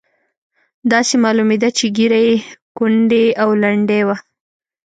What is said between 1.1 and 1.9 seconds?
معلومېده چې